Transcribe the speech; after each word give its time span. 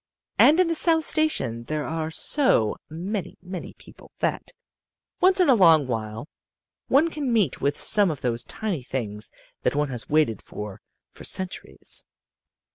"And 0.39 0.59
in 0.59 0.67
the 0.67 0.73
South 0.73 1.05
Station 1.05 1.65
there 1.65 1.83
are 1.83 2.09
so 2.09 2.75
many, 2.89 3.37
many 3.39 3.73
people, 3.73 4.11
that, 4.17 4.49
once 5.21 5.39
in 5.39 5.47
a 5.47 5.53
long 5.53 5.85
while, 5.85 6.27
one 6.87 7.11
can 7.11 7.31
meet 7.31 7.61
with 7.61 7.77
some 7.79 8.09
of 8.09 8.21
those 8.21 8.43
tiny 8.43 8.81
things 8.81 9.29
that 9.61 9.75
one 9.75 9.89
has 9.89 10.09
waited 10.09 10.41
for 10.41 10.81
for 11.11 11.23
centuries. 11.23 12.05